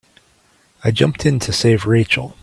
[0.83, 2.35] I jumped in to save Rachel.